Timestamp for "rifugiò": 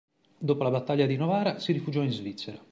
1.73-2.01